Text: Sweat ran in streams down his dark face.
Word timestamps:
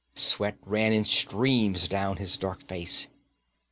Sweat 0.15 0.57
ran 0.65 0.93
in 0.93 1.05
streams 1.05 1.87
down 1.87 2.17
his 2.17 2.35
dark 2.35 2.63
face. 2.67 3.07